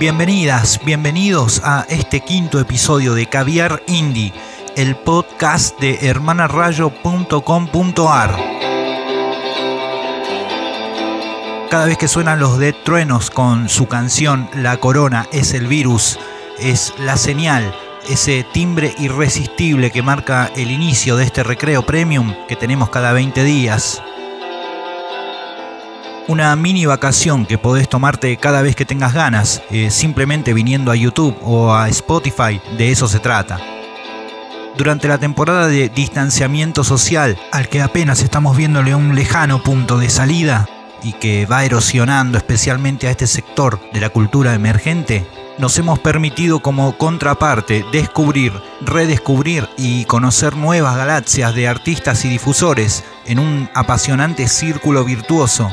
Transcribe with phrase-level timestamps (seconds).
[0.00, 4.32] Bienvenidas, bienvenidos a este quinto episodio de Caviar Indie,
[4.74, 8.34] el podcast de hermanarayo.com.ar.
[11.68, 16.18] Cada vez que suenan los Dead Truenos con su canción La Corona es el virus,
[16.58, 17.74] es la señal,
[18.08, 23.44] ese timbre irresistible que marca el inicio de este recreo premium que tenemos cada 20
[23.44, 24.02] días
[26.30, 30.94] una mini vacación que podés tomarte cada vez que tengas ganas, eh, simplemente viniendo a
[30.94, 33.58] YouTube o a Spotify, de eso se trata.
[34.76, 40.08] Durante la temporada de distanciamiento social, al que apenas estamos viéndole un lejano punto de
[40.08, 40.68] salida
[41.02, 45.26] y que va erosionando especialmente a este sector de la cultura emergente,
[45.58, 53.02] nos hemos permitido como contraparte descubrir, redescubrir y conocer nuevas galaxias de artistas y difusores
[53.26, 55.72] en un apasionante círculo virtuoso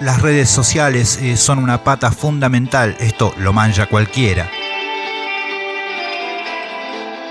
[0.00, 4.50] las redes sociales eh, son una pata fundamental, esto lo manja cualquiera.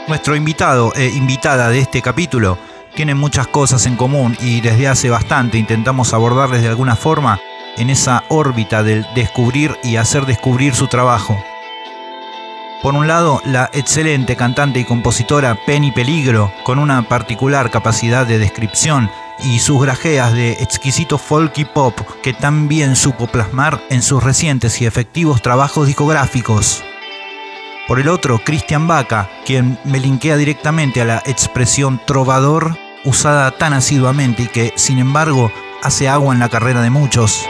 [0.07, 2.57] Nuestro invitado e invitada de este capítulo
[2.95, 7.39] tienen muchas cosas en común y desde hace bastante intentamos abordarles de alguna forma
[7.77, 11.43] en esa órbita del descubrir y hacer descubrir su trabajo.
[12.81, 18.39] Por un lado, la excelente cantante y compositora Penny Peligro, con una particular capacidad de
[18.39, 19.11] descripción
[19.43, 24.81] y sus grajeas de exquisito folk y pop que también supo plasmar en sus recientes
[24.81, 26.83] y efectivos trabajos discográficos.
[27.87, 33.73] Por el otro, Christian Baca, quien me linkea directamente a la expresión trovador usada tan
[33.73, 37.47] asiduamente y que, sin embargo, hace agua en la carrera de muchos.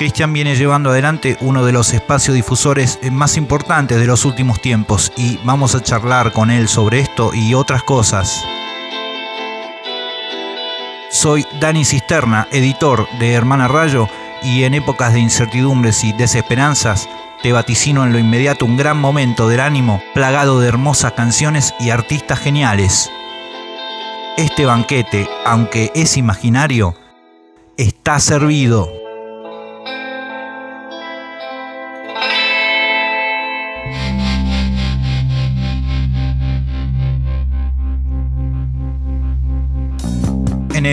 [0.00, 5.12] Christian viene llevando adelante uno de los espacios difusores más importantes de los últimos tiempos
[5.14, 8.42] y vamos a charlar con él sobre esto y otras cosas.
[11.12, 14.08] Soy Dani Cisterna, editor de Hermana Rayo,
[14.44, 17.08] y en épocas de incertidumbres y desesperanzas,
[17.42, 21.90] te vaticino en lo inmediato un gran momento del ánimo, plagado de hermosas canciones y
[21.90, 23.10] artistas geniales.
[24.36, 26.94] Este banquete, aunque es imaginario,
[27.76, 28.99] está servido.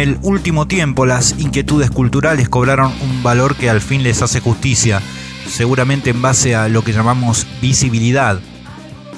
[0.07, 5.01] El último tiempo las inquietudes culturales cobraron un valor que al fin les hace justicia,
[5.49, 8.39] seguramente en base a lo que llamamos visibilidad.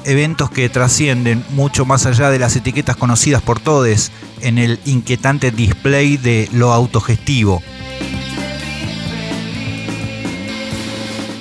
[0.04, 4.12] Eventos que trascienden mucho más allá de las etiquetas conocidas por todos
[4.42, 7.62] en el inquietante display de lo autogestivo.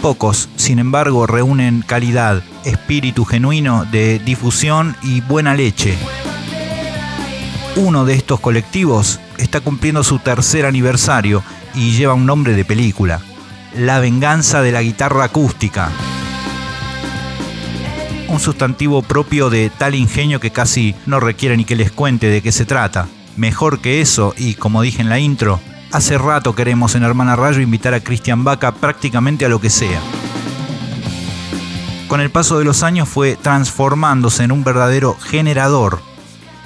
[0.02, 5.96] Pocos, sin embargo, reúnen calidad, espíritu genuino de difusión y buena leche
[7.78, 11.42] uno de estos colectivos está cumpliendo su tercer aniversario
[11.74, 13.20] y lleva un nombre de película,
[13.76, 15.90] La venganza de la guitarra acústica.
[18.28, 22.42] Un sustantivo propio de tal ingenio que casi no requiere ni que les cuente de
[22.42, 23.08] qué se trata.
[23.36, 25.60] Mejor que eso, y como dije en la intro,
[25.92, 30.00] hace rato queremos en Hermana Rayo invitar a Cristian Vaca prácticamente a lo que sea.
[32.08, 36.00] Con el paso de los años fue transformándose en un verdadero generador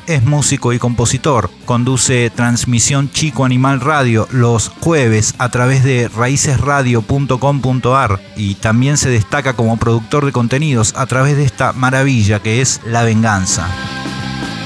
[0.06, 1.50] es músico y compositor.
[1.64, 9.54] Conduce Transmisión Chico Animal Radio los jueves a través de raícesradio.com.ar y también se destaca
[9.54, 13.68] como productor de contenidos a través de esta maravilla que es La Venganza.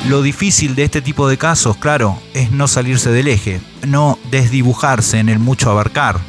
[0.08, 5.18] Lo difícil de este tipo de casos, claro, es no salirse del eje, no desdibujarse
[5.18, 6.20] en el mucho abarcar.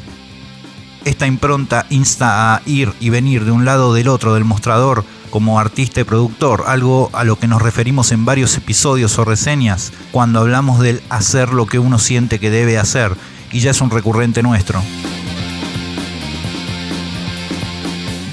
[1.04, 5.58] Esta impronta insta a ir y venir de un lado del otro del mostrador como
[5.58, 10.40] artista y productor, algo a lo que nos referimos en varios episodios o reseñas cuando
[10.40, 13.16] hablamos del hacer lo que uno siente que debe hacer,
[13.52, 14.82] y ya es un recurrente nuestro.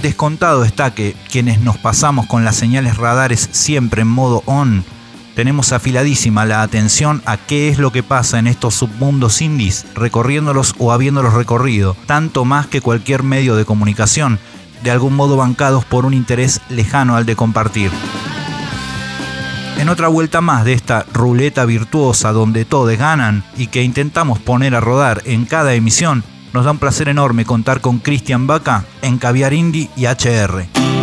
[0.01, 4.85] Descontado está que quienes nos pasamos con las señales radares siempre en modo on,
[5.35, 10.75] tenemos afiladísima la atención a qué es lo que pasa en estos submundos indies, recorriéndolos
[10.77, 14.39] o habiéndolos recorrido, tanto más que cualquier medio de comunicación,
[14.83, 17.91] de algún modo bancados por un interés lejano al de compartir.
[19.77, 24.73] En otra vuelta más de esta ruleta virtuosa donde todos ganan y que intentamos poner
[24.73, 26.23] a rodar en cada emisión,
[26.53, 30.94] nos da un placer enorme contar con Cristian Vaca en Caviar Indie y HR.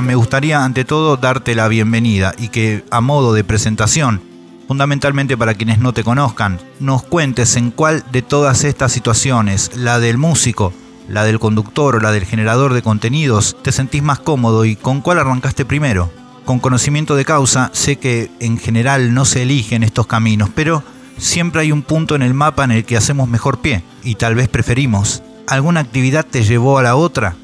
[0.00, 4.22] Me gustaría ante todo darte la bienvenida y que a modo de presentación,
[4.66, 10.00] fundamentalmente para quienes no te conozcan, nos cuentes en cuál de todas estas situaciones, la
[10.00, 10.72] del músico
[11.08, 15.02] la del conductor o la del generador de contenidos, te sentís más cómodo y con
[15.02, 16.10] cuál arrancaste primero.
[16.46, 20.82] Con conocimiento de causa, sé que en general no se eligen estos caminos, pero
[21.18, 24.34] siempre hay un punto en el mapa en el que hacemos mejor pie y tal
[24.36, 25.22] vez preferimos.
[25.48, 27.36] ¿Alguna actividad te llevó a la otra?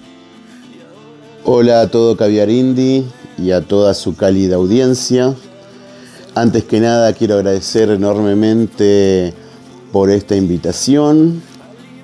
[1.50, 3.06] Hola a todo Caviar Indie
[3.38, 5.34] y a toda su cálida audiencia.
[6.34, 9.32] Antes que nada quiero agradecer enormemente
[9.90, 11.40] por esta invitación,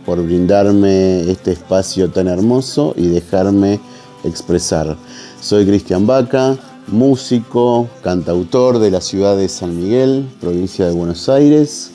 [0.06, 3.80] por brindarme este espacio tan hermoso y dejarme
[4.24, 4.96] expresar.
[5.42, 6.56] Soy Cristian Vaca,
[6.86, 11.90] músico, cantautor de la ciudad de San Miguel, provincia de Buenos Aires,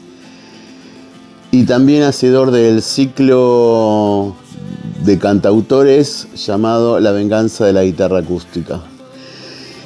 [1.50, 4.36] y también hacedor del ciclo
[5.04, 8.82] de cantautores llamado La venganza de la guitarra acústica.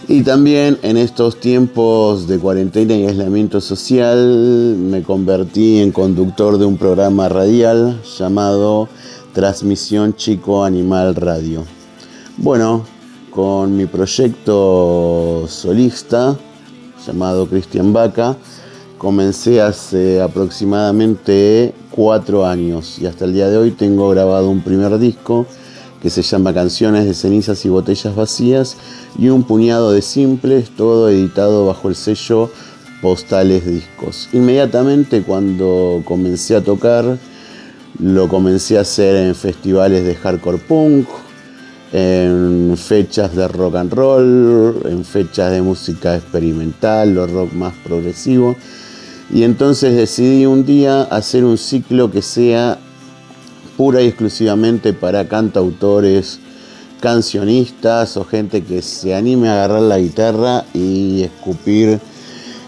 [0.07, 6.65] Y también en estos tiempos de cuarentena y aislamiento social me convertí en conductor de
[6.65, 8.89] un programa radial llamado
[9.33, 11.63] Transmisión Chico Animal Radio.
[12.37, 12.83] Bueno,
[13.29, 16.37] con mi proyecto solista
[17.07, 18.35] llamado Cristian Vaca,
[18.97, 24.97] comencé hace aproximadamente cuatro años y hasta el día de hoy tengo grabado un primer
[24.97, 25.45] disco
[26.01, 28.77] que se llama Canciones de cenizas y botellas vacías
[29.17, 32.49] y un puñado de simples, todo editado bajo el sello
[33.01, 34.27] Postales Discos.
[34.33, 37.19] Inmediatamente cuando comencé a tocar,
[37.99, 41.07] lo comencé a hacer en festivales de hardcore punk,
[41.91, 48.55] en fechas de rock and roll, en fechas de música experimental o rock más progresivo.
[49.31, 52.77] Y entonces decidí un día hacer un ciclo que sea
[53.77, 56.39] pura y exclusivamente para cantautores,
[56.99, 61.99] cancionistas o gente que se anime a agarrar la guitarra y escupir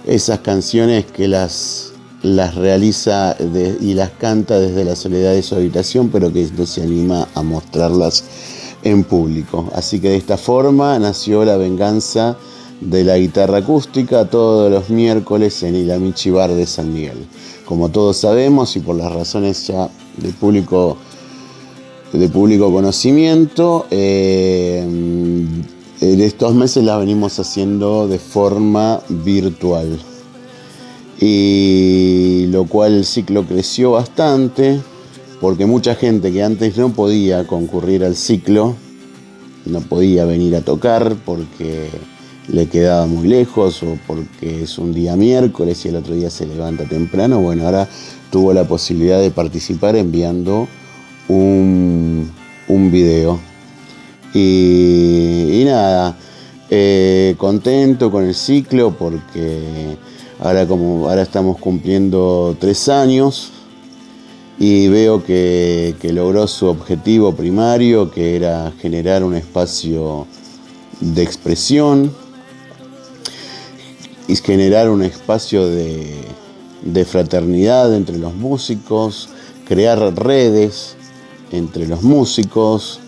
[0.06, 3.36] esas canciones que las, las realiza
[3.80, 7.44] y las canta desde la soledad de su habitación, pero que no se anima a
[7.44, 8.24] mostrarlas
[8.84, 9.70] en público.
[9.74, 12.38] Así que de esta forma nació la venganza
[12.82, 17.26] de la guitarra acústica todos los miércoles en Ilamichi Bar de San Miguel.
[17.66, 20.98] Como todos sabemos y por las razones ya de público,
[22.14, 29.98] de público conocimiento, eh, en estos meses las venimos haciendo de forma virtual.
[31.20, 34.80] Y lo cual el ciclo creció bastante
[35.40, 38.76] porque mucha gente que antes no podía concurrir al ciclo,
[39.66, 41.90] no podía venir a tocar porque
[42.48, 46.46] le quedaba muy lejos o porque es un día miércoles y el otro día se
[46.46, 47.88] levanta temprano, bueno, ahora
[48.32, 50.68] tuvo la posibilidad de participar enviando
[51.28, 52.32] un,
[52.68, 53.40] un video.
[54.34, 56.18] Y, nada,
[56.70, 59.98] eh, contento con el ciclo porque
[60.40, 63.52] ahora como ahora estamos cumpliendo tres años
[64.60, 70.28] y veo que, que logró su objetivo primario, que era generar un espacio
[71.00, 72.12] de expresión,
[74.28, 76.24] y generar un espacio de,
[77.06, 79.30] fraternidad entre los músicos,
[79.68, 80.96] crear redes
[81.52, 83.00] entre los músicos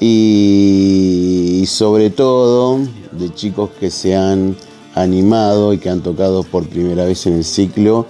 [0.00, 2.78] y, sobre todo
[3.12, 4.56] de chicos que se han
[4.94, 8.06] animado y que han tocado por primera vez en el ciclo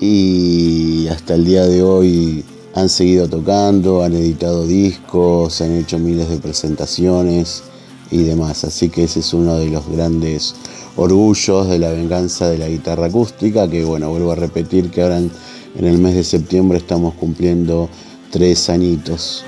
[0.00, 6.28] y hasta el día de hoy han seguido tocando, han editado discos, han hecho miles
[6.28, 7.62] de presentaciones
[8.10, 8.64] y demás.
[8.64, 10.54] Así que ese es uno de los grandes
[10.96, 15.18] orgullos de la venganza de la guitarra acústica, que bueno, vuelvo a repetir que ahora
[15.18, 15.30] en,
[15.76, 17.88] el mes de septiembre estamos cumpliendo
[18.30, 19.44] tres añitos.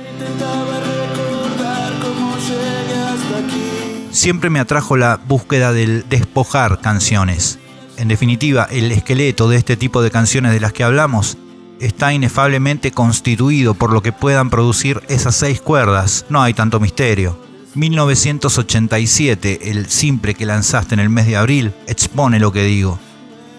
[4.10, 7.58] Siempre me atrajo la búsqueda del despojar canciones.
[7.96, 11.38] En definitiva, el esqueleto de este tipo de canciones de las que hablamos
[11.80, 16.24] está inefablemente constituido por lo que puedan producir esas seis cuerdas.
[16.28, 17.38] No hay tanto misterio.
[17.76, 22.98] 1987, el simple que lanzaste en el mes de abril, expone lo que digo.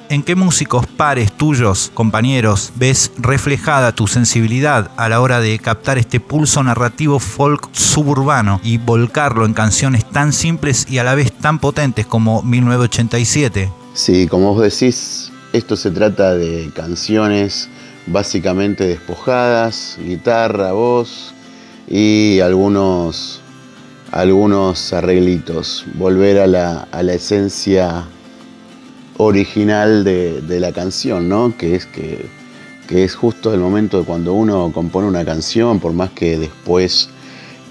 [0.10, 5.98] ¿En qué músicos pares tuyos, compañeros, ves reflejada tu sensibilidad a la hora de captar
[5.98, 11.32] este pulso narrativo folk suburbano y volcarlo en canciones tan simples y a la vez
[11.32, 13.70] tan potentes como 1987?
[13.94, 17.70] Sí, como vos decís, esto se trata de canciones
[18.08, 21.36] básicamente despojadas, guitarra, voz
[21.88, 23.42] y algunos
[24.12, 28.06] algunos arreglitos, volver a la, esencia
[29.18, 31.56] original de, la canción, ¿no?
[31.58, 32.26] Que es que,
[32.90, 37.10] es justo el momento de cuando uno compone una canción, por más que después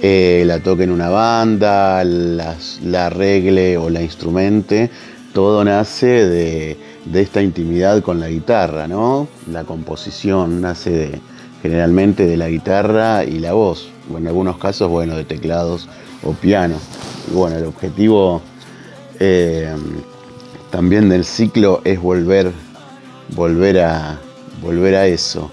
[0.03, 4.91] eh, la toque en una banda, la arregle o la instrumente,
[5.37, 6.79] todo nace de,
[7.13, 9.29] esta intimidad con la guitarra, ¿no?
[9.53, 11.21] La composición nace
[11.61, 15.91] generalmente de la guitarra y la voz, o en algunos casos, bueno, de teclados
[16.27, 16.77] o piano.
[17.33, 18.43] Bueno, el objetivo
[19.19, 19.75] eh,
[20.71, 22.53] también del ciclo es volver,
[23.35, 24.19] volver, a,
[24.63, 25.51] volver a eso.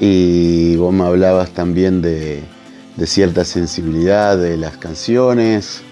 [0.00, 2.42] Y vos me hablabas también de,
[3.04, 5.82] cierta sensibilidad de las canciones.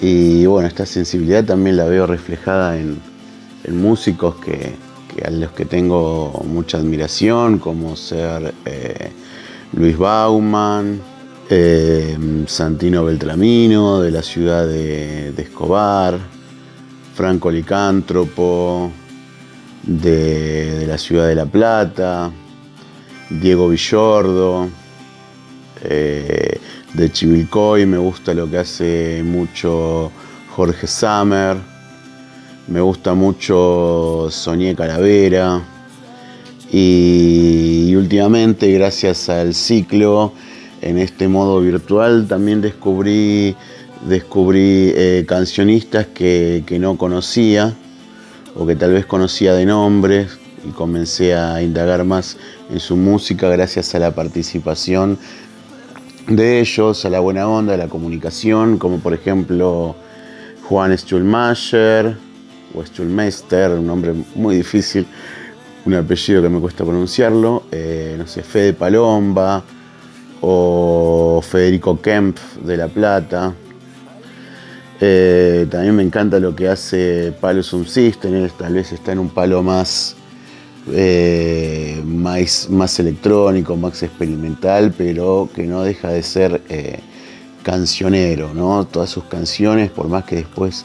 [0.00, 3.00] Y bueno, esta sensibilidad también la veo reflejada en,
[3.70, 4.76] músicos que,
[5.22, 9.10] a los que tengo mucha admiración, como ser eh,
[9.74, 11.00] Luis Bauman,
[11.50, 16.18] eh, Santino Beltramino, de la ciudad de Escobar,
[17.14, 18.92] Franco Licántropo,
[19.82, 22.30] de, la ciudad de La Plata,
[23.30, 24.68] Diego Villordo,
[25.82, 26.60] eh,
[26.94, 30.12] de Chivilcoy, me gusta lo que hace mucho
[30.54, 31.56] Jorge Sammer,
[32.68, 35.60] me gusta mucho Soñé Calavera
[36.70, 40.34] y últimamente gracias al ciclo
[40.82, 43.56] en este modo virtual también descubrí
[44.06, 47.74] descubrí eh, cancionistas que, no conocía
[48.54, 52.36] o que tal vez conocía de nombres y comencé a indagar más
[52.70, 55.18] en su música gracias a la participación
[56.28, 59.96] de ellos, a la buena onda, a la comunicación, como por ejemplo
[60.64, 62.16] Juan Stuhlmacher
[62.74, 65.06] o Stuhlmeister, un nombre muy difícil,
[65.86, 69.64] un apellido que me cuesta pronunciarlo, eh, no sé, Fede Palomba
[70.40, 73.54] o Federico Kemp de La Plata,
[75.00, 79.62] eh, también me encanta lo que hace Palo System, tal vez está en un palo
[79.62, 80.16] más,
[80.92, 86.98] eh, más, más, electrónico, más experimental, pero que no deja de ser eh,
[87.62, 88.86] cancionero, ¿no?
[88.86, 90.84] Todas sus canciones, por más que después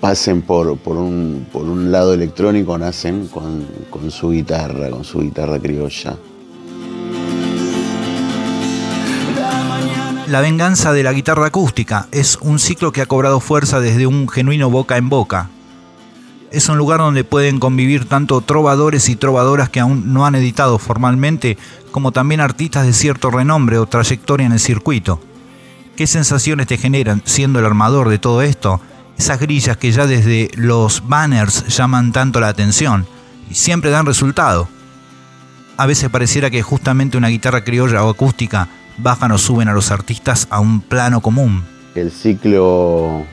[0.00, 5.20] pasen por, por, un, por, un, lado electrónico, nacen con, con su guitarra, con su
[5.20, 6.16] guitarra criolla.
[10.30, 14.28] La venganza de la guitarra acústica es un ciclo que ha cobrado fuerza desde un
[14.28, 15.50] genuino boca en boca.
[16.52, 20.78] Es un lugar donde pueden convivir tanto trovadores y trovadoras que aún no han editado
[20.78, 21.58] formalmente,
[21.90, 25.20] como también artistas de cierto renombre o trayectoria en el circuito.
[25.96, 28.80] ¿Qué sensaciones te generan siendo el armador de todo esto?
[29.18, 33.04] Esas grillas que ya desde los banners llaman tanto la atención
[33.50, 34.68] y siempre dan resultado.
[35.76, 38.68] A veces pareciera que justamente una guitarra criolla o acústica
[39.02, 41.64] bajan o suben a los artistas a un plano común.
[41.94, 43.24] El ciclo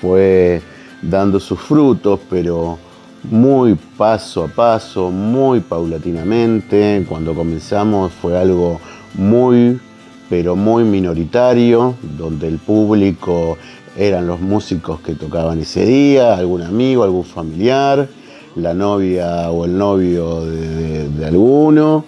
[0.00, 0.62] fue
[1.02, 2.78] dando sus frutos, pero
[3.24, 7.04] muy paso a paso, muy paulatinamente.
[7.08, 8.80] Cuando comenzamos fue algo
[9.14, 9.80] muy,
[10.28, 13.58] pero muy minoritario, donde el público
[13.96, 18.08] eran los músicos que tocaban ese día, algún amigo, algún familiar,
[18.54, 22.04] la novia o el novio de, alguno.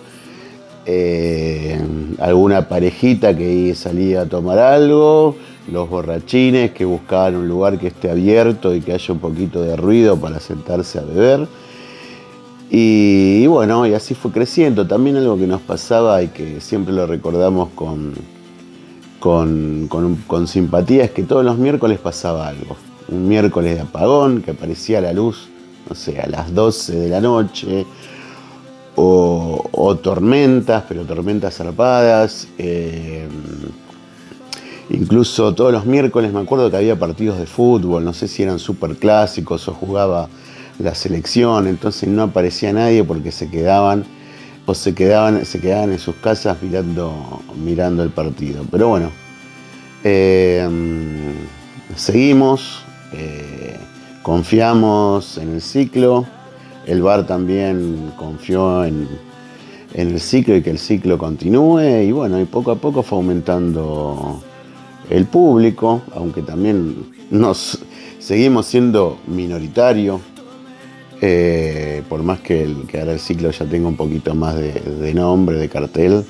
[0.87, 1.79] Eh,
[2.19, 5.37] alguna parejita que salía a tomar algo,
[5.71, 9.77] los borrachines que buscaban un lugar que esté abierto y que haya un poquito de
[9.77, 11.47] ruido para sentarse a beber.
[12.71, 14.87] Y, bueno, y así fue creciendo.
[14.87, 18.15] También algo que nos pasaba y que siempre lo recordamos con,
[19.19, 19.89] con,
[20.27, 22.77] con simpatía es que todos los miércoles pasaba algo.
[23.09, 25.49] Un miércoles de apagón que aparecía la luz,
[25.89, 27.87] no sé, a las 12 de la noche
[28.97, 32.49] o, tormentas, pero tormentas zarpadas.
[32.59, 33.27] Eh,
[34.91, 38.59] incluso todos los miércoles me acuerdo que había partidos de fútbol, no sé si eran
[38.59, 40.29] super clásicos o jugaba
[40.79, 44.05] la selección, entonces no aparecía nadie porque se quedaban
[44.67, 48.65] o se quedaban, se quedaban en sus casas mirando, mirando el partido.
[48.71, 49.11] Pero bueno,
[50.05, 50.69] eh,
[51.97, 52.83] seguimos,
[53.13, 53.77] eh,
[54.23, 56.27] confiamos en el ciclo.
[56.87, 59.09] El bar también confió en,
[59.95, 64.41] el ciclo y que el ciclo continúe y bueno, y poco a poco fue aumentando
[65.09, 66.95] el público, aunque también
[67.31, 67.81] nos
[68.21, 70.21] seguimos siendo minoritario,
[71.21, 75.69] eh, por más que ahora el ciclo ya tenga un poquito más de, nombre, de
[75.69, 76.25] cartel,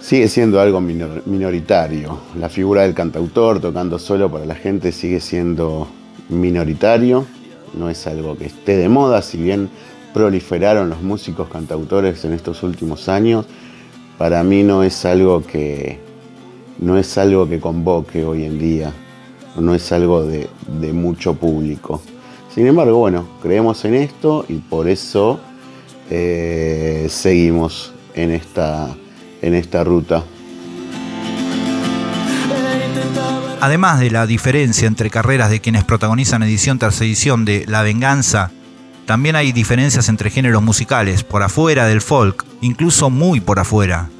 [0.00, 2.18] sigue siendo algo minoritario.
[2.38, 5.86] La figura del cantautor tocando solo para la gente sigue siendo
[6.30, 7.26] minoritario
[7.76, 9.68] no es algo que esté de moda, si bien
[10.12, 13.46] proliferaron los músicos cantautores en estos últimos años,
[14.18, 15.98] para mí no es algo que
[16.78, 18.92] no es algo que convoque hoy en día,
[19.56, 20.48] no es algo de,
[20.92, 22.00] mucho público.
[22.52, 25.40] Sin embargo, bueno, creemos en esto y por eso
[26.10, 28.94] eh, seguimos en esta,
[29.42, 30.24] en esta ruta.
[33.64, 38.50] Además de la diferencia entre carreras de quienes protagonizan edición tras edición de La Venganza
[39.06, 44.10] También hay diferencias entre géneros musicales, por afuera del folk, incluso muy por afuera.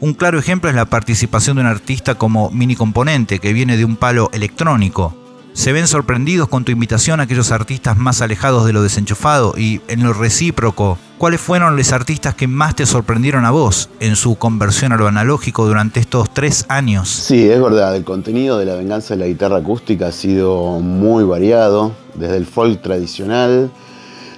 [0.00, 3.86] Un claro ejemplo es la participación de un artista como Mini Componente, que viene de
[3.86, 5.16] un palo electrónico.
[5.54, 9.80] Se ven sorprendidos con tu invitación a aquellos artistas más alejados de lo desenchufado y,
[9.88, 14.36] en lo recíproco, ¿cuáles fueron los artistas que más te sorprendieron a vos en su
[14.36, 17.08] conversión a lo analógico durante estos tres años?
[17.08, 21.24] Sí, es verdad, el contenido de la venganza de la guitarra acústica ha sido muy
[21.24, 23.70] variado, desde el folk tradicional,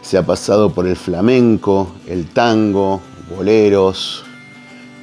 [0.02, 3.00] se ha pasado por el flamenco, el tango,
[3.35, 4.25] boleros,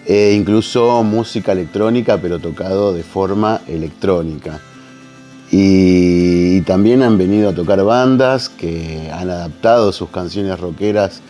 [0.06, 4.60] e incluso música electrónica, pero tocado de forma electrónica.
[5.52, 11.22] Y, también han venido a tocar bandas que han adaptado sus canciones rockeras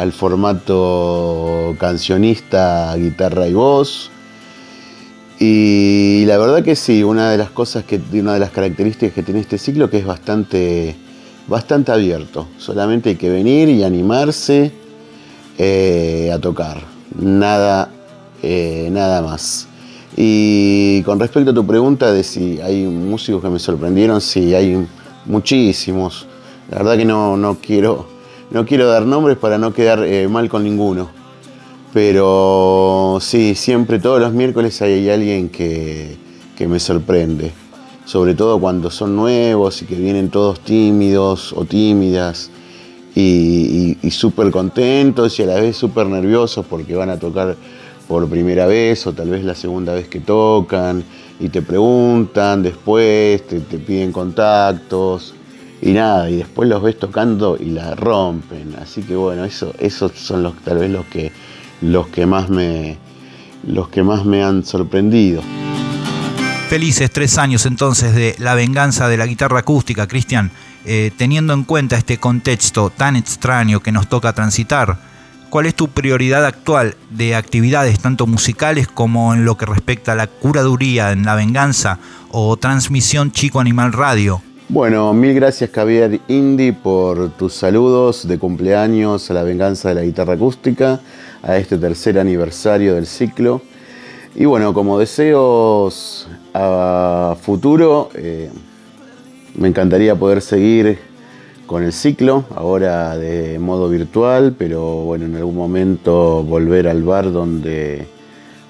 [0.00, 4.10] al formato cancionista, guitarra y voz.
[5.38, 9.22] Y la verdad que sí, una de las cosas que, una de las características que
[9.22, 10.96] tiene este ciclo que es bastante
[11.50, 12.46] bastante abierto.
[12.58, 14.72] Solamente hay que venir y animarse
[15.58, 16.80] eh, a tocar.
[17.18, 17.90] Nada,
[18.42, 19.66] eh, nada más.
[20.16, 24.86] Y con respecto a tu pregunta de si hay músicos que me sorprendieron, sí, hay
[25.26, 26.26] muchísimos.
[26.70, 28.06] La verdad que no, quiero,
[28.50, 31.10] no quiero dar nombres para no quedar eh, mal con ninguno.
[31.92, 36.16] Pero sí, siempre todos los miércoles hay alguien que,
[36.56, 37.52] que me sorprende
[38.10, 42.50] sobre todo cuando son nuevos y que vienen todos tímidos o tímidas
[43.14, 47.54] y, súper contentos y a la vez súper nerviosos porque van a tocar
[48.08, 51.04] por primera vez o tal vez la segunda vez que tocan
[51.38, 55.34] y te preguntan después, te, piden contactos
[55.82, 58.74] y nada, y después los ves tocando y la rompen.
[58.80, 61.32] Así que bueno, eso, esos son los, tal vez los que,
[61.80, 62.98] los que más me
[63.66, 65.42] los que más me han sorprendido.
[66.68, 70.50] Felices tres años entonces de la venganza de la guitarra acústica, Cristian,
[70.84, 74.98] eh, teniendo en cuenta este contexto tan extraño que nos toca transitar.
[75.50, 80.14] ¿Cuál es tu prioridad actual de actividades tanto musicales como en lo que respecta a
[80.14, 81.98] la curaduría en la venganza
[82.30, 84.40] o transmisión Chico Animal Radio?
[84.72, 90.02] Bueno, mil gracias Javier Indy por tus saludos de cumpleaños a la venganza de la
[90.02, 91.00] guitarra acústica,
[91.42, 93.62] a este tercer aniversario del ciclo.
[94.36, 98.48] Y bueno, como deseos a futuro, eh,
[99.56, 101.00] me encantaría poder seguir
[101.66, 107.32] con el ciclo, ahora de modo virtual, pero bueno, en algún momento volver al bar
[107.32, 108.06] donde,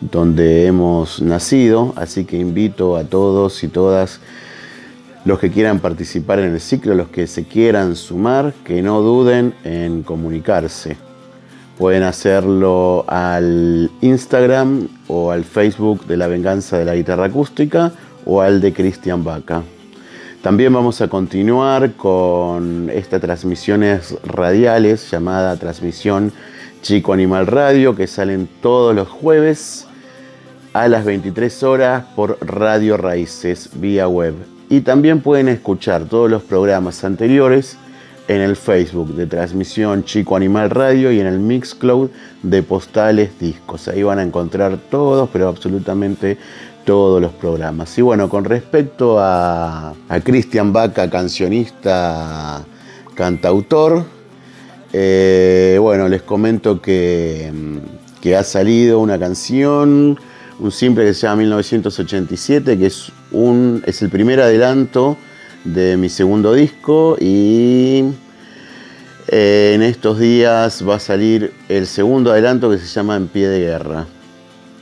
[0.00, 4.18] donde hemos nacido, así que invito a todos y todas
[5.24, 9.54] los que quieran participar en el ciclo, los que se quieran sumar, que no duden
[9.64, 10.96] en comunicarse.
[11.76, 17.92] Pueden hacerlo al Instagram o al Facebook de la Venganza de la Guitarra Acústica
[18.26, 19.62] o al de Cristian Vaca.
[20.42, 26.32] También vamos a continuar con estas transmisiones radiales llamada Transmisión
[26.82, 29.86] Chico Animal Radio que salen todos los jueves
[30.72, 34.59] a las 23 horas por Radio Raíces vía web.
[34.70, 37.76] Y también pueden escuchar todos los programas anteriores
[38.28, 42.08] en el Facebook de Transmisión Chico Animal Radio y en el Mixcloud
[42.44, 43.88] de Postales Discos.
[43.88, 46.38] Ahí van a encontrar todos, pero absolutamente
[46.84, 47.98] todos los programas.
[47.98, 52.64] Y bueno, con respecto a, Cristian Vaca, cancionista,
[53.16, 54.04] cantautor,
[54.92, 57.52] eh, bueno, les comento que,
[58.20, 60.16] que ha salido una canción,
[60.60, 65.16] un simple que se llama 1987, que es, un, es el primer adelanto
[65.64, 68.04] de mi segundo disco y
[69.28, 73.48] eh, en estos días va a salir el segundo adelanto que se llama En pie
[73.48, 74.06] de guerra,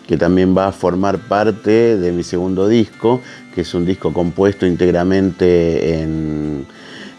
[0.06, 3.20] que también va a formar parte de mi segundo disco,
[3.54, 6.66] que es un disco compuesto íntegramente en,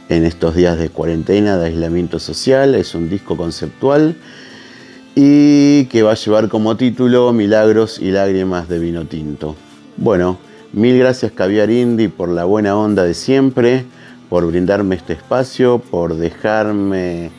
[0.09, 4.15] en estos días de cuarentena, de aislamiento social, es un disco conceptual
[5.15, 9.55] y que va a llevar como título Milagros y lágrimas de vino tinto.
[9.97, 10.37] Bueno,
[10.71, 13.85] Mil gracias Caviar Indy por la buena onda de siempre,
[14.29, 17.31] por brindarme este espacio, por dejarme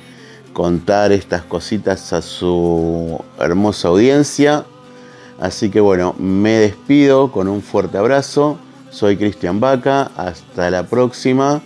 [0.53, 4.65] contar estas cositas a su hermosa audiencia.
[5.39, 8.59] Así que bueno, me despido con un fuerte abrazo.
[8.91, 11.63] Soy Cristian Vaca, hasta la próxima.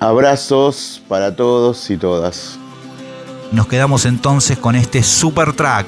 [0.00, 2.58] Abrazos para todos y todas.
[3.52, 5.86] Nos quedamos entonces con este super track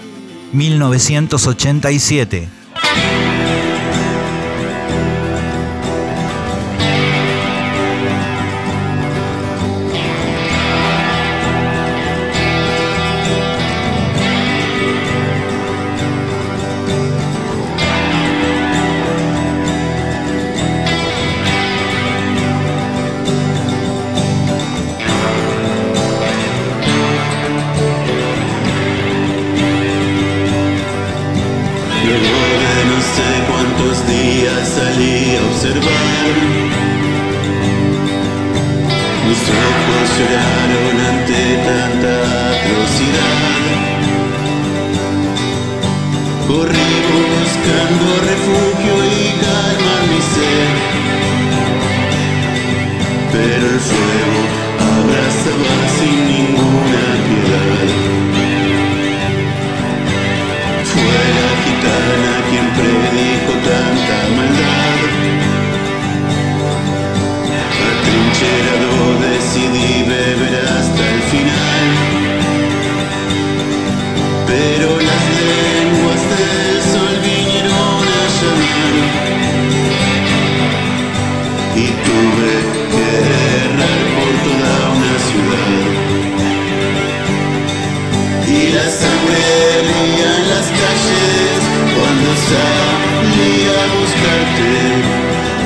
[0.52, 2.48] 1987.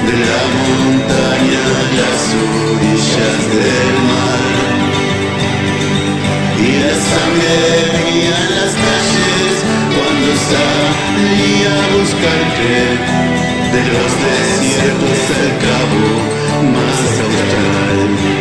[0.07, 4.43] De la montaña a las orillas del mar.
[6.59, 9.55] Y la sangre hervía en las calles
[9.95, 12.75] cuando salí a buscarte
[13.73, 16.05] de los desiertos al cabo
[16.73, 18.40] más austral.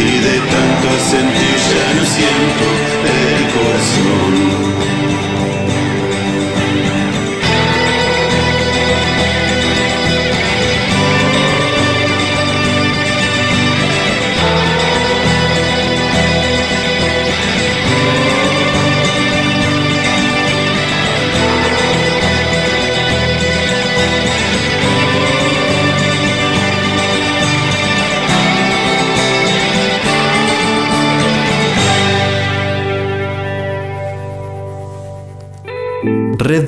[0.00, 2.87] Y de tanto sentir ya no siento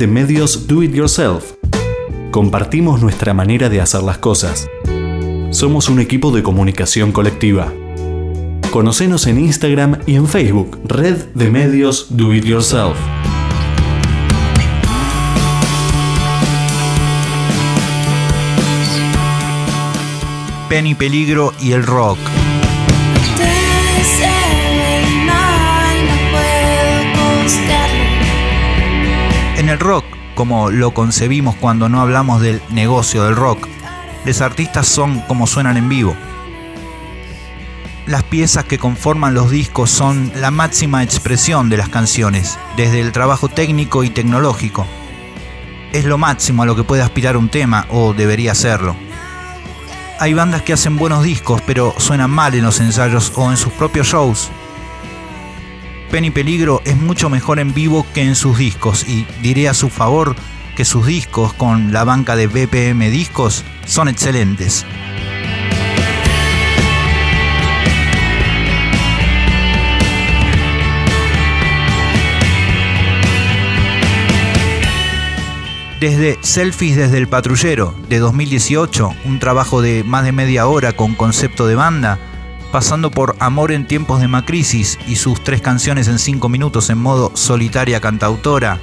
[0.00, 1.52] de medios Do It Yourself.
[2.30, 4.66] Compartimos nuestra manera de hacer las cosas.
[5.50, 7.70] Somos un equipo de comunicación colectiva.
[8.70, 12.96] Conocenos en Instagram y en Facebook, Red de Medios Do It Yourself.
[20.70, 22.16] Penny Peligro y el rock.
[29.70, 30.04] El rock,
[30.34, 33.68] como lo concebimos cuando no hablamos del negocio del rock,
[34.24, 36.16] los artistas son como suenan en vivo.
[38.06, 43.12] Las piezas que conforman los discos son la máxima expresión de las canciones, desde el
[43.12, 44.86] trabajo técnico y tecnológico.
[45.92, 48.96] Es lo máximo a lo que puede aspirar un tema, o debería serlo.
[50.18, 53.72] Hay bandas que hacen buenos discos, pero suenan mal en los ensayos o en sus
[53.72, 54.50] propios shows.
[56.10, 59.74] Pen y Peligro es mucho mejor en vivo que en sus discos y diré a
[59.74, 60.34] su favor
[60.76, 64.84] que sus discos con la banca de BPM Discos son excelentes.
[76.00, 81.14] Desde Selfies desde el Patrullero de 2018, un trabajo de más de media hora con
[81.14, 82.18] concepto de banda,
[82.70, 86.98] pasando por Amor en tiempos de Macrisis y sus tres canciones en cinco minutos en
[86.98, 88.78] modo solitaria cantautora,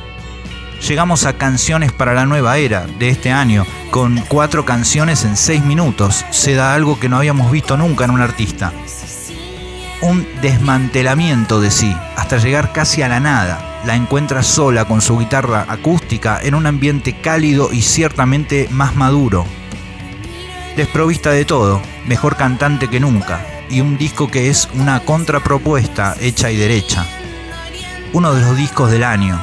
[0.88, 5.64] llegamos a Canciones para la Nueva Era de este año, con cuatro canciones en seis
[5.64, 6.26] minutos.
[6.32, 8.74] Se da algo que no habíamos visto nunca en un artista.
[10.02, 13.82] Un desmantelamiento de sí, hasta llegar casi a la nada.
[13.86, 19.46] La encuentra sola con su guitarra acústica en un ambiente cálido y ciertamente más maduro.
[20.76, 26.52] Desprovista de todo, mejor cantante que nunca, y un disco que es una contrapropuesta hecha
[26.52, 27.06] y derecha.
[28.14, 29.40] Uno de los discos del año,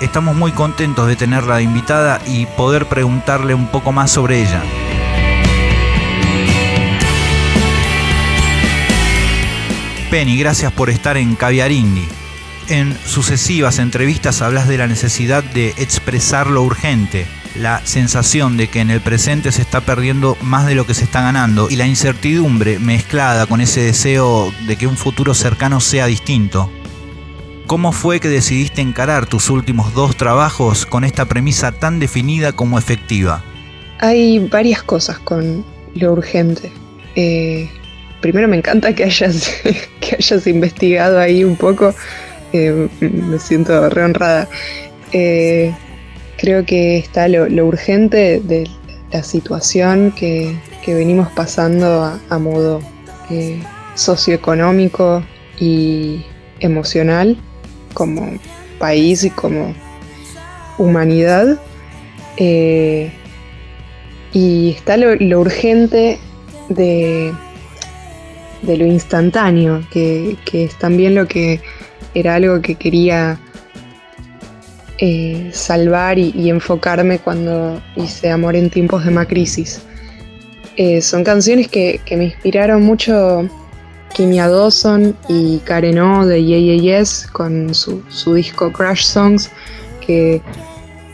[0.00, 4.62] estamos muy contentos de tenerla de invitada y poder preguntarle un poco más sobre ella.
[10.10, 12.08] Penny, gracias por estar en Caviar Indie.
[12.68, 17.26] En sucesivas entrevistas hablas de la necesidad de expresar lo urgente,
[17.60, 21.04] la sensación de que en el presente se está perdiendo más de lo que se
[21.04, 26.06] está ganando y la incertidumbre mezclada con ese deseo de que un futuro cercano sea
[26.06, 26.70] distinto.
[27.66, 32.78] ¿Cómo fue que decidiste encarar tus últimos dos trabajos con esta premisa tan definida como
[32.78, 33.42] efectiva?
[33.98, 35.64] Hay varias cosas con
[35.94, 36.70] lo urgente.
[37.16, 37.68] Eh,
[38.20, 39.50] primero me encanta que hayas,
[40.00, 41.94] que hayas investigado ahí un poco.
[42.52, 44.48] Eh, me siento re honrada.
[45.12, 45.74] Eh,
[46.38, 48.68] creo que está lo, urgente de
[49.12, 52.80] la situación que, venimos pasando a, modo
[53.28, 53.60] eh,
[53.96, 55.24] socioeconómico
[55.58, 56.24] y
[56.60, 57.36] emocional
[57.92, 58.38] como
[58.78, 59.74] país y como
[60.78, 61.58] humanidad.
[62.36, 63.10] Eh,
[64.32, 66.18] y está lo, urgente
[66.68, 67.32] de,
[68.62, 71.60] lo instantáneo, que, es también lo que
[72.14, 73.40] era algo que quería
[74.98, 79.82] eh, salvar y, enfocarme cuando hice Amor en tiempos de Macrisis.
[80.76, 83.48] Eh, son canciones que, me inspiraron mucho
[84.14, 88.02] Kimia Dawson y Karen O de Yeah Yes con su,
[88.34, 89.50] disco Crash Songs,
[90.06, 90.40] que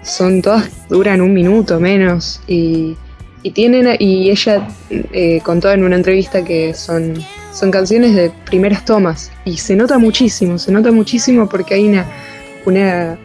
[0.02, 2.96] son todas, duran un minuto menos y,
[3.54, 7.14] tienen, y ella eh, contó en una entrevista que son,
[7.52, 11.88] son canciones de primeras tomas y se nota muchísimo, se nota muchísimo porque hay
[12.64, 13.18] una,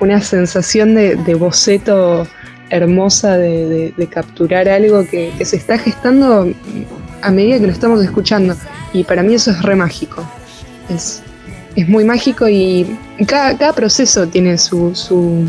[0.00, 2.26] una sensación de, boceto
[2.70, 6.52] hermosa de, capturar algo que, se está gestando
[7.22, 8.56] a medida que lo estamos escuchando.
[8.92, 10.28] Y para mí eso es re mágico.
[10.88, 11.22] Es,
[11.76, 15.44] es muy mágico y cada, cada proceso tiene su, su,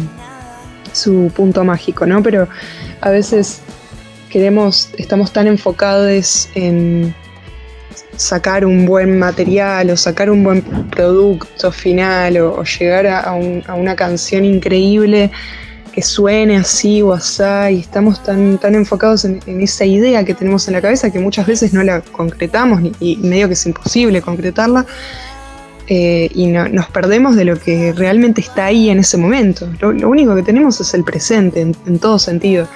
[0.92, 2.22] su, punto mágico, ¿no?
[2.22, 2.48] Pero
[3.02, 3.62] a veces
[4.30, 7.16] queremos, estamos tan enfocados en
[8.16, 13.64] sacar un buen material o sacar un buen producto final o, llegar a, a, un,
[13.68, 15.32] a una canción increíble
[15.94, 20.34] que suene así o así, y estamos tan, tan enfocados en, en, esa idea que
[20.34, 24.22] tenemos en la cabeza que muchas veces no la concretamos y medio que es imposible
[24.22, 24.86] concretarla.
[25.92, 29.68] Eh, y no, nos perdemos de lo que realmente está ahí en ese momento.
[29.80, 32.68] Lo, lo único que tenemos es el presente en, en todo sentido.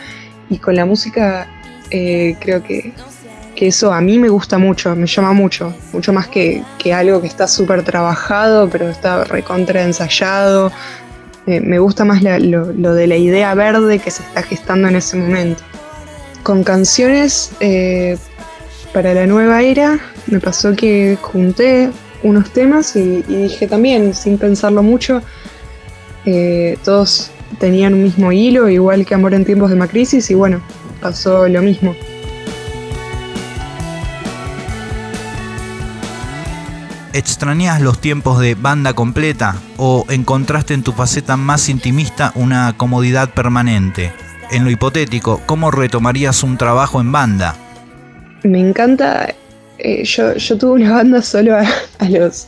[0.50, 1.48] Y con la música
[1.92, 2.92] eh, creo que,
[3.56, 7.22] que, eso a mí me gusta mucho, me llama mucho, mucho más que, que algo
[7.22, 10.72] que está súper trabajado, pero está recontra ensayado,
[11.46, 14.96] eh, me gusta más lo, lo, de la idea verde que se está gestando en
[14.96, 15.64] ese momento.
[16.44, 18.18] Con canciones eh,
[18.94, 21.90] para la nueva era, me pasó que junté
[22.24, 25.22] unos temas y, y dije también, sin pensarlo mucho,
[26.26, 30.62] eh, todos tenían un mismo hilo, igual que Amor en tiempos de Macrisis, y bueno,
[31.02, 31.96] pasó lo mismo.
[37.16, 43.30] ¿Extrañas los tiempos de banda completa o encontraste en tu faceta más intimista una comodidad
[43.36, 44.12] permanente?
[44.50, 47.56] En lo hipotético, ¿cómo retomarías un trabajo en banda?
[48.42, 49.32] Me encanta,
[49.78, 52.48] eh, yo, tuve una banda solo a, los,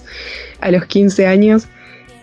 [0.62, 1.68] a los 15 años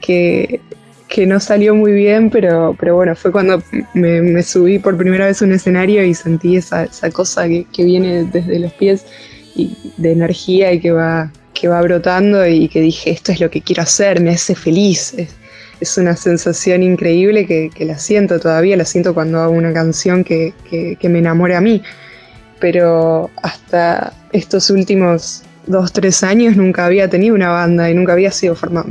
[0.00, 0.60] que,
[1.06, 3.62] que no salió muy bien, pero, pero bueno, fue cuando
[3.94, 7.66] me, me, subí por primera vez a un escenario y sentí esa, esa cosa que,
[7.72, 9.06] que viene desde los pies
[9.54, 11.30] y de energía y que va
[11.62, 15.14] que va brotando y que dije, esto es lo que quiero hacer, me hace feliz.
[15.16, 15.36] Es,
[15.78, 20.24] es una sensación increíble que, que, la siento todavía, la siento cuando hago una canción
[20.24, 21.80] que, que, me enamora a mí.
[22.58, 28.32] Pero hasta estos últimos dos, tres años nunca había tenido una banda y nunca había
[28.32, 28.88] sido formado,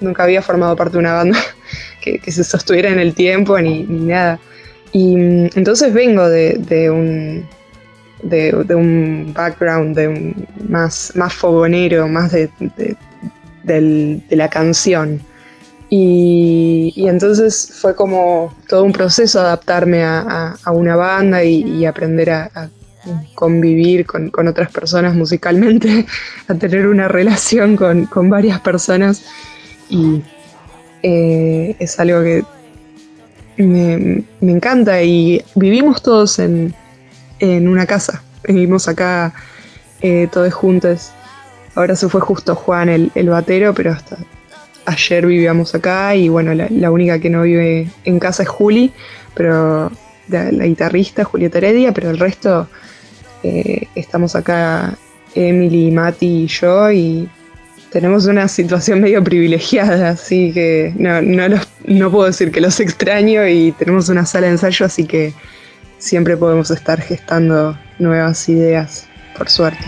[0.00, 1.38] nunca había formado parte de una banda
[2.00, 4.38] que, que se sostuviera en el tiempo ni, ni nada.
[4.92, 7.48] Y mm, entonces vengo de, de un
[8.22, 12.96] de, un background de un, más, más fogonero, más de, de,
[13.64, 15.20] del, de, la canción.
[15.90, 22.30] Y, y entonces fue como todo un proceso adaptarme a, a- una banda y, aprender
[22.30, 22.68] a, a
[23.34, 26.06] convivir con, con otras personas musicalmente,
[26.48, 29.22] a tener una relación con, con varias personas.
[29.90, 30.22] Y
[31.02, 32.44] eh, es algo que
[33.58, 36.74] me, me encanta y vivimos todos en,
[37.42, 38.22] en una casa.
[38.46, 39.34] Vivimos acá
[40.00, 41.10] eh, todos juntos.
[41.74, 44.16] Ahora se fue justo Juan, el, el batero, pero hasta
[44.86, 48.92] ayer vivíamos acá y bueno, la, única que no vive en casa es Juli,
[49.34, 49.90] pero
[50.28, 52.68] la, la guitarrista Julieta Heredia, pero el resto
[53.42, 54.96] eh, estamos acá
[55.34, 57.28] Emily, Mati y yo y
[57.90, 62.78] tenemos una situación medio privilegiada, así que no, no, los- no puedo decir que los
[62.80, 65.32] extraño y tenemos una sala de ensayo, así que
[66.02, 69.06] siempre podemos estar gestando nuevas ideas,
[69.38, 69.84] por suerte.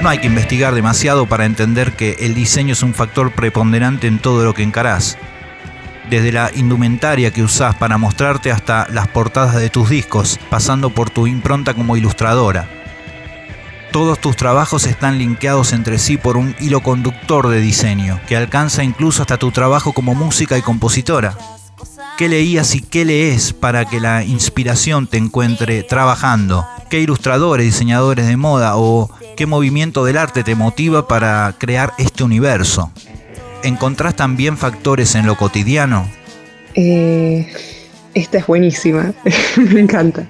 [0.00, 4.20] No hay que investigar demasiado para entender que el diseño es un factor preponderante en
[4.20, 5.18] todo lo que encarás.
[6.08, 11.10] Desde la indumentaria que usás para mostrarte hasta las portadas de tus discos, pasando por
[11.10, 12.68] tu impronta como ilustradora.
[13.90, 18.84] Todos tus trabajos están linkeados entre sí por un hilo conductor de diseño, que alcanza
[18.84, 21.34] incluso hasta tu trabajo como música y compositora.
[22.18, 26.66] ¿Qué leías y qué lees para que la inspiración te encuentre trabajando?
[26.90, 32.24] ¿Qué ilustradores, diseñadores de moda o qué movimiento del arte te motiva para crear este
[32.24, 32.90] universo?
[33.62, 36.10] ¿Encontrás también factores en lo cotidiano?
[36.74, 37.52] Eh,
[38.14, 39.14] esta es buenísima,
[39.56, 40.28] me encanta.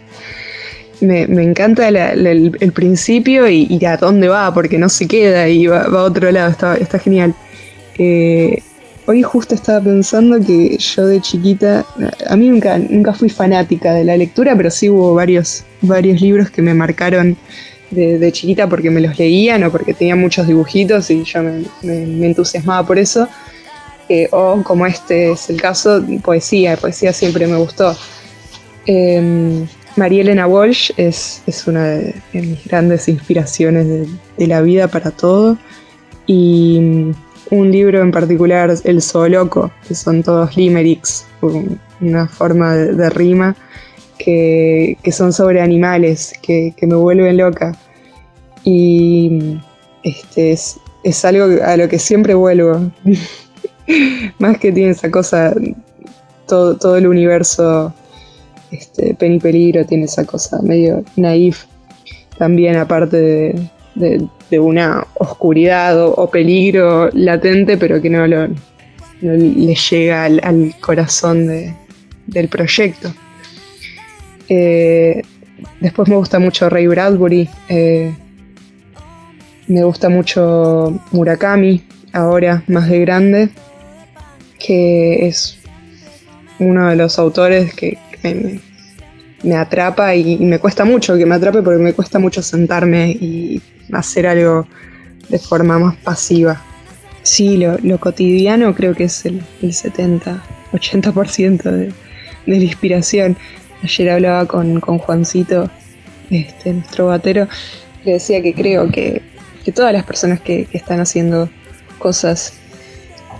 [1.01, 5.85] Me, encanta el, principio y, y a dónde va, porque no se queda y va,
[5.85, 7.35] a otro lado, está, está genial.
[7.97, 8.63] Eh,
[9.09, 11.87] hoy justo estaba pensando que yo de chiquita,
[12.29, 16.51] a mí nunca, nunca fui fanática de la lectura, pero sí hubo varios, varios libros
[16.51, 17.35] que me marcaron
[17.91, 22.87] de, chiquita porque me los leían o porque tenían muchos dibujitos y yo me, entusiasmaba
[22.87, 23.27] por eso.
[24.11, 27.97] Eh, o como este es el caso, poesía, poesía siempre me gustó.
[28.85, 29.65] Eh,
[29.97, 35.11] María Elena Walsh es, es una de, mis grandes inspiraciones de, de la vida para
[35.13, 35.57] todo.
[36.27, 37.11] Y
[37.51, 43.57] un libro en particular, El Zooloco, que son todos limericks, un- una forma de, rima,
[44.19, 47.77] que, que son sobre animales, que, que me vuelven loca.
[48.65, 49.59] Y
[50.03, 52.91] este es, es algo a lo que siempre vuelvo.
[54.39, 55.55] Más que tiene esa cosa,
[56.47, 57.93] todo, todo el universo
[58.71, 61.65] este, Pen y Peligro tiene esa cosa medio naif.
[62.37, 70.75] También aparte de, de- una oscuridad o, peligro latente, pero que no, le llega al,
[70.81, 71.75] corazón de-
[72.27, 73.13] del proyecto.
[74.49, 75.23] Eh,
[75.81, 77.49] después me gusta mucho Ray Bradbury.
[77.69, 78.15] eh,
[79.67, 81.83] me gusta mucho Murakami,
[82.15, 83.51] ahora más de grande,
[84.59, 85.59] que es
[86.59, 87.99] uno de los autores que,
[89.43, 93.11] me atrapa y, y me cuesta mucho que me atrape porque me cuesta mucho sentarme
[93.11, 94.67] y hacer algo
[95.29, 96.63] de forma más pasiva.
[97.23, 101.93] Sí, lo, lo cotidiano creo que es el, el 70, 80% de, de
[102.47, 103.37] la inspiración.
[103.83, 105.71] Ayer hablaba con, con Juancito,
[106.31, 107.49] este, nuestro batero,
[108.05, 109.23] le decía que creo que,
[109.65, 111.49] que todas las personas que, que están haciendo
[111.99, 112.55] cosas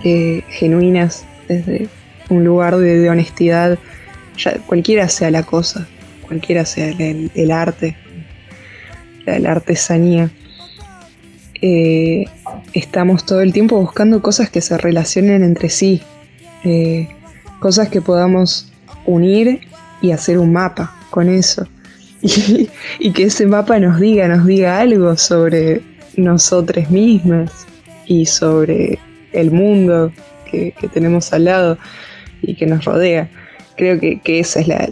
[0.03, 1.87] eh, genuinas desde
[2.29, 3.77] un lugar de, honestidad,
[4.37, 5.87] ya, cualquiera sea la cosa,
[6.27, 7.95] cualquiera sea el arte,
[9.29, 10.29] la, la artesanía,
[11.61, 12.25] eh,
[12.73, 16.01] estamos todo el tiempo buscando cosas que se relacionen entre sí,
[16.63, 17.09] eh,
[17.59, 18.71] cosas que podamos
[19.05, 19.61] unir
[20.01, 21.67] y hacer un mapa con eso.
[22.99, 25.81] Y, que ese mapa nos diga, nos diga algo sobre
[26.17, 27.49] nosotros mismos
[28.05, 28.99] y sobre
[29.31, 30.11] el mundo
[30.51, 31.77] que, tenemos al lado
[32.41, 33.29] y que nos rodea.
[33.77, 34.89] Creo que, esa es la-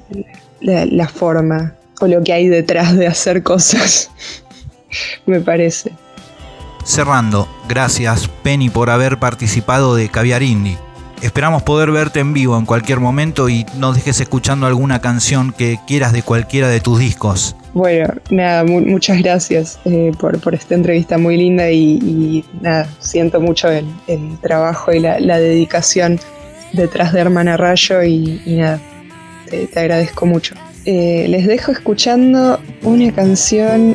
[0.62, 4.12] la forma o lo que hay detrás de hacer cosas,
[5.26, 5.92] me parece.
[6.86, 10.78] Cerrando, gracias Penny por haber participado de Caviar Indie.
[11.22, 15.80] Esperamos poder verte en vivo en cualquier momento y nos dejes escuchando alguna canción que
[15.88, 17.56] quieras de cualquiera de tus discos.
[17.74, 22.88] Bueno, nada, mu- muchas gracias eh, por, por esta entrevista muy linda y, y nada,
[23.00, 26.20] siento mucho el, el trabajo y la, la dedicación
[26.74, 28.80] detrás de Hermana Rayo y, y nada,
[29.50, 30.54] te, te agradezco mucho.
[30.90, 33.94] Eh, les dejo escuchando una canción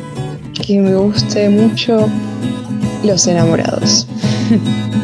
[0.53, 2.07] que me guste mucho,
[3.03, 4.07] Los Enamorados.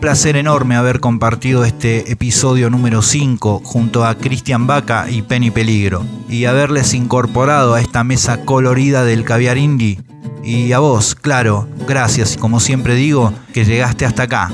[0.00, 6.06] placer enorme haber compartido este episodio número 5 junto a Cristian Vaca y Penny Peligro
[6.26, 10.00] y haberles incorporado a esta mesa colorida del caviar indie.
[10.42, 14.50] Y a vos, claro, gracias, como siempre digo, que llegaste hasta acá.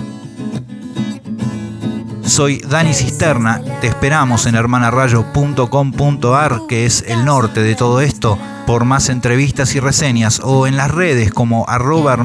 [2.25, 8.37] Soy Dani Cisterna, te esperamos en hermanarayo.com.ar, que es el norte de todo esto,
[8.67, 12.17] por más entrevistas y reseñas, o en las redes como arroba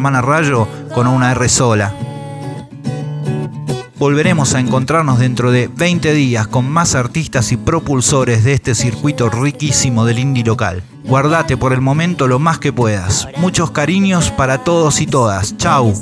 [0.91, 1.93] con una R sola.
[4.01, 9.29] Volveremos a encontrarnos dentro de 20 días con más artistas y propulsores de este circuito
[9.29, 10.81] riquísimo del indie local.
[11.03, 13.27] Guardate por el momento lo más que puedas.
[13.37, 15.55] Muchos cariños para todos y todas.
[15.57, 15.93] Chau.